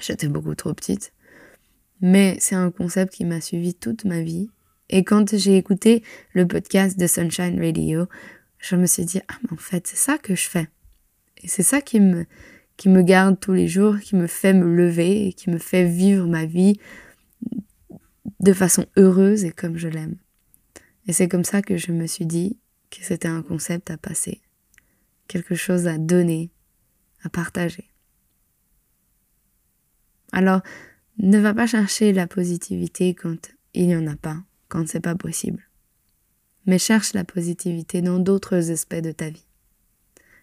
J'étais 0.00 0.28
beaucoup 0.28 0.54
trop 0.54 0.74
petite. 0.74 1.12
Mais 2.00 2.36
c'est 2.40 2.54
un 2.56 2.70
concept 2.70 3.12
qui 3.12 3.24
m'a 3.24 3.40
suivi 3.40 3.74
toute 3.74 4.04
ma 4.04 4.20
vie. 4.20 4.48
Et 4.90 5.04
quand 5.04 5.36
j'ai 5.36 5.56
écouté 5.56 6.02
le 6.32 6.46
podcast 6.46 6.98
de 6.98 7.06
Sunshine 7.06 7.60
Radio, 7.62 8.06
je 8.58 8.76
me 8.76 8.86
suis 8.86 9.04
dit, 9.04 9.20
ah, 9.28 9.34
mais 9.42 9.52
en 9.52 9.56
fait, 9.56 9.86
c'est 9.86 9.96
ça 9.96 10.18
que 10.18 10.34
je 10.34 10.48
fais. 10.48 10.68
Et 11.42 11.48
c'est 11.48 11.62
ça 11.62 11.80
qui 11.80 12.00
me, 12.00 12.26
qui 12.76 12.88
me 12.88 13.02
garde 13.02 13.38
tous 13.38 13.52
les 13.52 13.68
jours, 13.68 13.98
qui 14.00 14.16
me 14.16 14.26
fait 14.26 14.54
me 14.54 14.66
lever 14.66 15.28
et 15.28 15.32
qui 15.32 15.50
me 15.50 15.58
fait 15.58 15.84
vivre 15.84 16.26
ma 16.26 16.46
vie 16.46 16.78
de 18.44 18.52
façon 18.52 18.84
heureuse 18.96 19.44
et 19.44 19.50
comme 19.50 19.78
je 19.78 19.88
l'aime. 19.88 20.16
Et 21.08 21.12
c'est 21.14 21.28
comme 21.28 21.44
ça 21.44 21.62
que 21.62 21.78
je 21.78 21.92
me 21.92 22.06
suis 22.06 22.26
dit 22.26 22.58
que 22.90 22.98
c'était 23.02 23.28
un 23.28 23.42
concept 23.42 23.90
à 23.90 23.96
passer, 23.96 24.42
quelque 25.28 25.54
chose 25.54 25.86
à 25.86 25.96
donner, 25.96 26.50
à 27.22 27.30
partager. 27.30 27.90
Alors, 30.30 30.60
ne 31.18 31.38
va 31.38 31.54
pas 31.54 31.66
chercher 31.66 32.12
la 32.12 32.26
positivité 32.26 33.14
quand 33.14 33.52
il 33.72 33.86
n'y 33.86 33.96
en 33.96 34.06
a 34.06 34.16
pas, 34.16 34.42
quand 34.68 34.86
c'est 34.86 35.00
pas 35.00 35.14
possible. 35.14 35.70
Mais 36.66 36.78
cherche 36.78 37.14
la 37.14 37.24
positivité 37.24 38.02
dans 38.02 38.18
d'autres 38.18 38.70
aspects 38.70 38.94
de 38.94 39.12
ta 39.12 39.30
vie. 39.30 39.46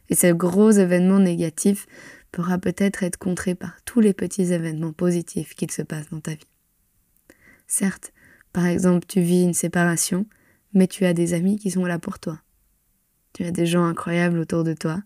Et 0.10 0.16
ce 0.16 0.32
gros 0.32 0.72
événement 0.72 1.20
négatif 1.20 1.86
pourra 2.32 2.58
peut-être 2.58 3.04
être 3.04 3.18
contré 3.18 3.54
par 3.54 3.82
tous 3.84 4.00
les 4.00 4.14
petits 4.14 4.54
événements 4.54 4.94
positifs 4.94 5.54
qu'il 5.54 5.72
se 5.72 5.84
passe 5.84 6.10
dans 6.10 6.20
ta 6.20 6.32
vie. 6.32 6.51
Certes, 7.72 8.12
par 8.52 8.66
exemple, 8.66 9.06
tu 9.08 9.22
vis 9.22 9.44
une 9.44 9.54
séparation, 9.54 10.26
mais 10.74 10.88
tu 10.88 11.06
as 11.06 11.14
des 11.14 11.34
amis 11.34 11.58
qui 11.58 11.72
sont 11.72 11.86
là 11.86 12.00
pour 12.00 12.20
toi. 12.20 12.42
Tu 13.32 13.46
as 13.46 13.52
des 13.52 13.66
gens 13.66 13.86
incroyables 13.86 14.40
autour 14.40 14.66
de 14.66 14.74
toi. 14.74 15.02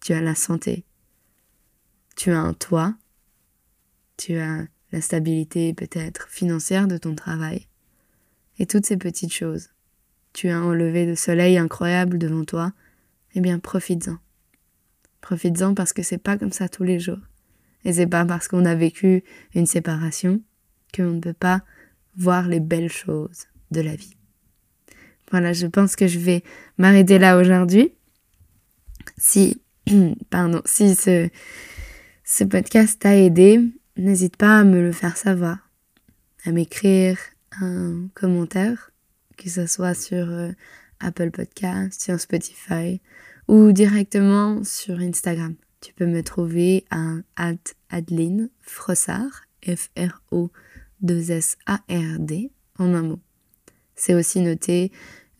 Tu 0.00 0.12
as 0.12 0.20
la 0.20 0.34
santé. 0.34 0.84
Tu 2.16 2.32
as 2.32 2.40
un 2.40 2.52
toit. 2.52 2.96
Tu 4.16 4.38
as 4.38 4.66
la 4.90 5.00
stabilité 5.00 5.72
peut-être 5.72 6.26
financière 6.28 6.88
de 6.88 6.98
ton 6.98 7.14
travail. 7.14 7.68
Et 8.58 8.66
toutes 8.66 8.86
ces 8.86 8.96
petites 8.96 9.32
choses. 9.32 9.68
Tu 10.32 10.48
as 10.48 10.58
un 10.58 10.74
lever 10.74 11.06
de 11.06 11.14
soleil 11.14 11.58
incroyable 11.58 12.18
devant 12.18 12.44
toi. 12.44 12.72
Eh 13.36 13.40
bien, 13.40 13.60
profites-en. 13.60 14.18
Profites-en 15.20 15.74
parce 15.74 15.92
que 15.92 16.02
c'est 16.02 16.18
pas 16.18 16.36
comme 16.36 16.50
ça 16.50 16.68
tous 16.68 16.82
les 16.82 16.98
jours. 16.98 17.20
Et 17.84 17.92
c'est 17.92 18.08
pas 18.08 18.24
parce 18.24 18.48
qu'on 18.48 18.64
a 18.64 18.74
vécu 18.74 19.22
une 19.54 19.66
séparation 19.66 20.42
qu'on 20.92 21.12
ne 21.12 21.20
peut 21.20 21.32
pas 21.32 21.62
voir 22.16 22.48
les 22.48 22.60
belles 22.60 22.92
choses 22.92 23.46
de 23.70 23.80
la 23.80 23.94
vie. 23.94 24.16
Voilà, 25.30 25.52
je 25.52 25.66
pense 25.66 25.96
que 25.96 26.06
je 26.06 26.18
vais 26.18 26.42
m'arrêter 26.76 27.18
là 27.18 27.38
aujourd'hui. 27.38 27.92
Si, 29.16 29.60
pardon, 30.30 30.60
si 30.64 30.94
ce, 30.94 31.28
ce 32.24 32.44
podcast 32.44 33.00
t'a 33.00 33.16
aidé, 33.16 33.60
n'hésite 33.96 34.36
pas 34.36 34.58
à 34.58 34.64
me 34.64 34.80
le 34.80 34.92
faire 34.92 35.16
savoir, 35.16 35.58
à 36.44 36.52
m'écrire 36.52 37.18
un 37.60 38.08
commentaire, 38.14 38.90
que 39.36 39.48
ce 39.48 39.66
soit 39.66 39.94
sur 39.94 40.28
euh, 40.30 40.50
Apple 41.00 41.30
Podcast, 41.30 42.00
sur 42.00 42.20
Spotify 42.20 43.00
ou 43.48 43.72
directement 43.72 44.62
sur 44.64 44.98
Instagram. 45.00 45.54
Tu 45.80 45.94
peux 45.94 46.06
me 46.06 46.22
trouver 46.22 46.84
à 46.90 47.14
Adeline 47.88 48.50
Frossard, 48.60 49.42
F-R-O-2-S-A-R-D, 51.02 52.50
en 52.78 52.94
un 52.94 53.02
mot. 53.02 53.20
C'est 53.94 54.14
aussi 54.14 54.40
noté 54.40 54.92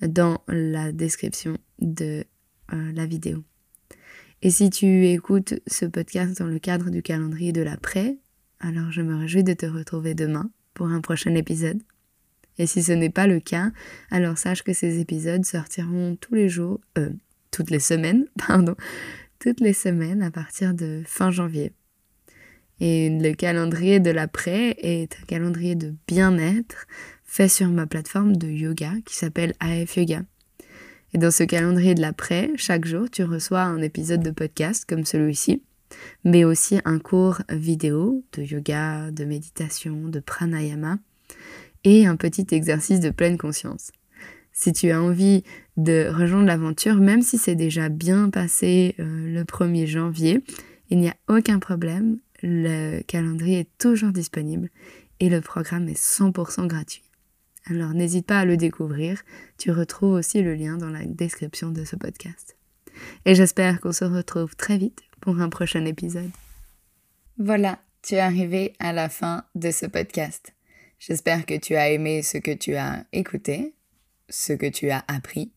dans 0.02 0.42
la 0.48 0.92
description 0.92 1.56
de 1.80 2.24
euh, 2.72 2.92
la 2.92 3.06
vidéo. 3.06 3.44
Et 4.42 4.50
si 4.50 4.70
tu 4.70 5.06
écoutes 5.06 5.54
ce 5.66 5.84
podcast 5.84 6.38
dans 6.38 6.46
le 6.46 6.58
cadre 6.58 6.90
du 6.90 7.02
calendrier 7.02 7.52
de 7.52 7.62
l'après, 7.62 8.18
alors 8.58 8.90
je 8.90 9.02
me 9.02 9.16
réjouis 9.16 9.44
de 9.44 9.52
te 9.52 9.66
retrouver 9.66 10.14
demain 10.14 10.50
pour 10.74 10.86
un 10.86 11.00
prochain 11.00 11.34
épisode. 11.34 11.82
Et 12.58 12.66
si 12.66 12.82
ce 12.82 12.92
n'est 12.92 13.10
pas 13.10 13.26
le 13.26 13.40
cas, 13.40 13.70
alors 14.10 14.38
sache 14.38 14.62
que 14.62 14.72
ces 14.72 14.98
épisodes 15.00 15.44
sortiront 15.44 16.16
tous 16.16 16.34
les 16.34 16.48
jours, 16.48 16.80
euh, 16.98 17.10
toutes 17.50 17.70
les 17.70 17.80
semaines, 17.80 18.26
pardon, 18.46 18.76
toutes 19.38 19.60
les 19.60 19.72
semaines 19.72 20.22
à 20.22 20.30
partir 20.30 20.74
de 20.74 21.02
fin 21.06 21.30
janvier. 21.30 21.72
Et 22.80 23.10
le 23.10 23.34
calendrier 23.34 24.00
de 24.00 24.10
l'après 24.10 24.76
est 24.78 25.16
un 25.20 25.26
calendrier 25.26 25.74
de 25.74 25.94
bien-être 26.08 26.86
fait 27.24 27.48
sur 27.48 27.68
ma 27.68 27.86
plateforme 27.86 28.36
de 28.36 28.48
yoga 28.48 28.92
qui 29.04 29.14
s'appelle 29.14 29.54
AF 29.60 29.96
Yoga. 29.96 30.22
Et 31.12 31.18
dans 31.18 31.30
ce 31.30 31.44
calendrier 31.44 31.94
de 31.94 32.00
l'après, 32.00 32.50
chaque 32.56 32.86
jour, 32.86 33.10
tu 33.10 33.24
reçois 33.24 33.62
un 33.62 33.82
épisode 33.82 34.22
de 34.22 34.30
podcast 34.30 34.84
comme 34.88 35.04
celui-ci, 35.04 35.62
mais 36.24 36.44
aussi 36.44 36.80
un 36.84 36.98
cours 36.98 37.42
vidéo 37.50 38.24
de 38.32 38.42
yoga, 38.42 39.10
de 39.10 39.24
méditation, 39.24 40.08
de 40.08 40.20
pranayama 40.20 40.98
et 41.84 42.06
un 42.06 42.16
petit 42.16 42.46
exercice 42.52 43.00
de 43.00 43.10
pleine 43.10 43.38
conscience. 43.38 43.90
Si 44.52 44.72
tu 44.72 44.90
as 44.90 45.00
envie 45.00 45.42
de 45.76 46.08
rejoindre 46.12 46.46
l'aventure, 46.46 46.96
même 46.96 47.22
si 47.22 47.38
c'est 47.38 47.54
déjà 47.54 47.88
bien 47.88 48.30
passé 48.30 48.94
euh, 48.98 49.32
le 49.32 49.44
1er 49.44 49.86
janvier, 49.86 50.42
il 50.90 50.98
n'y 50.98 51.08
a 51.08 51.16
aucun 51.28 51.58
problème, 51.58 52.18
le 52.42 53.02
calendrier 53.02 53.60
est 53.60 53.78
toujours 53.78 54.12
disponible 54.12 54.70
et 55.20 55.28
le 55.28 55.40
programme 55.40 55.88
est 55.88 56.00
100% 56.00 56.66
gratuit. 56.66 57.02
Alors 57.66 57.92
n'hésite 57.92 58.26
pas 58.26 58.40
à 58.40 58.44
le 58.44 58.56
découvrir, 58.56 59.22
tu 59.58 59.70
retrouves 59.70 60.14
aussi 60.14 60.42
le 60.42 60.54
lien 60.54 60.76
dans 60.76 60.88
la 60.88 61.04
description 61.04 61.70
de 61.70 61.84
ce 61.84 61.96
podcast. 61.96 62.56
Et 63.24 63.34
j'espère 63.34 63.80
qu'on 63.80 63.92
se 63.92 64.04
retrouve 64.04 64.56
très 64.56 64.78
vite 64.78 65.00
pour 65.20 65.40
un 65.40 65.48
prochain 65.48 65.84
épisode. 65.84 66.30
Voilà, 67.38 67.78
tu 68.02 68.14
es 68.14 68.20
arrivé 68.20 68.74
à 68.78 68.92
la 68.92 69.08
fin 69.08 69.44
de 69.54 69.70
ce 69.70 69.86
podcast. 69.86 70.54
J'espère 70.98 71.46
que 71.46 71.56
tu 71.56 71.76
as 71.76 71.90
aimé 71.90 72.22
ce 72.22 72.38
que 72.38 72.50
tu 72.50 72.76
as 72.76 73.04
écouté, 73.12 73.74
ce 74.28 74.52
que 74.52 74.66
tu 74.66 74.90
as 74.90 75.04
appris. 75.08 75.52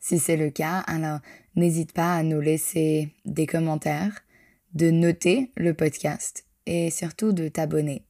Si 0.00 0.18
c'est 0.18 0.36
le 0.36 0.50
cas, 0.50 0.80
alors 0.80 1.20
n'hésite 1.56 1.92
pas 1.92 2.14
à 2.14 2.22
nous 2.22 2.40
laisser 2.40 3.14
des 3.24 3.46
commentaires, 3.46 4.22
de 4.74 4.90
noter 4.90 5.50
le 5.56 5.74
podcast 5.74 6.44
et 6.66 6.90
surtout 6.90 7.32
de 7.32 7.48
t'abonner. 7.48 8.02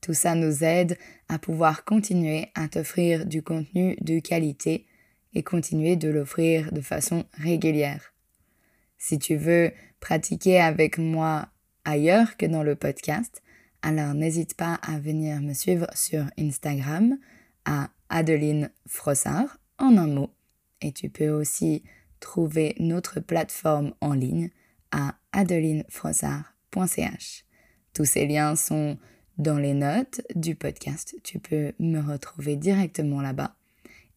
Tout 0.00 0.14
ça 0.14 0.34
nous 0.34 0.62
aide 0.62 0.98
à 1.28 1.38
pouvoir 1.38 1.84
continuer 1.84 2.48
à 2.54 2.68
t'offrir 2.68 3.26
du 3.26 3.42
contenu 3.42 3.96
de 4.00 4.20
qualité 4.20 4.86
et 5.34 5.42
continuer 5.42 5.96
de 5.96 6.08
l'offrir 6.08 6.72
de 6.72 6.80
façon 6.80 7.24
régulière. 7.32 8.14
Si 8.98 9.18
tu 9.18 9.36
veux 9.36 9.72
pratiquer 10.00 10.60
avec 10.60 10.98
moi 10.98 11.48
ailleurs 11.84 12.36
que 12.36 12.46
dans 12.46 12.62
le 12.62 12.76
podcast, 12.76 13.42
alors 13.82 14.14
n'hésite 14.14 14.54
pas 14.54 14.74
à 14.74 14.98
venir 14.98 15.40
me 15.40 15.52
suivre 15.52 15.86
sur 15.94 16.24
Instagram 16.38 17.18
à 17.64 17.90
Adeline 18.08 18.70
Frossard 18.86 19.58
en 19.78 19.96
un 19.96 20.06
mot. 20.06 20.30
Et 20.80 20.92
tu 20.92 21.08
peux 21.08 21.28
aussi 21.28 21.82
trouver 22.20 22.74
notre 22.78 23.20
plateforme 23.20 23.92
en 24.00 24.14
ligne 24.14 24.50
à 24.90 25.14
adelinefrossard.ch. 25.32 27.44
Tous 27.94 28.04
ces 28.04 28.26
liens 28.26 28.56
sont 28.56 28.98
dans 29.38 29.58
les 29.58 29.74
notes 29.74 30.22
du 30.34 30.54
podcast. 30.54 31.16
Tu 31.22 31.38
peux 31.38 31.72
me 31.78 32.00
retrouver 32.00 32.56
directement 32.56 33.20
là-bas. 33.20 33.54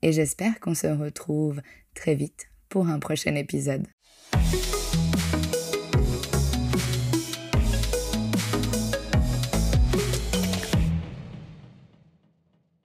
Et 0.02 0.12
j'espère 0.12 0.60
qu'on 0.60 0.76
se 0.76 0.88
retrouve 0.88 1.62
très 1.94 2.16
vite 2.16 2.48
pour 2.70 2.88
un 2.88 3.00
prochain 3.00 3.36
épisode. 3.36 3.86